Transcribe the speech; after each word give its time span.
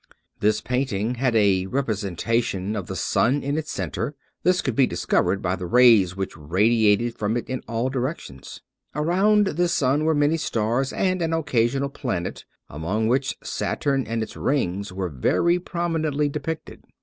This 0.39 0.61
painting 0.61 1.13
had 1.13 1.35
a 1.35 1.67
representation 1.67 2.75
of 2.75 2.87
the 2.87 2.95
sun 2.95 3.43
in 3.43 3.55
its 3.55 3.69
center. 3.71 4.15
This 4.41 4.63
could 4.63 4.75
be 4.75 4.87
discovered 4.87 5.43
by 5.43 5.55
the 5.55 5.67
rays 5.67 6.15
which 6.15 6.35
radiated 6.35 7.15
from 7.19 7.37
it 7.37 7.47
in 7.47 7.61
all 7.67 7.87
directions. 7.91 8.61
Around 8.95 9.45
this 9.45 9.73
sun 9.75 10.03
were 10.03 10.15
many 10.15 10.37
stars, 10.37 10.91
and 10.91 11.21
an 11.21 11.33
occasional 11.33 11.89
planet, 11.89 12.45
among 12.67 13.09
which 13.09 13.37
Saturn 13.43 14.07
and 14.07 14.23
its 14.23 14.35
rings 14.35 14.91
were 14.91 15.07
very 15.09 15.59
prominently 15.59 16.27
depicted. 16.29 16.81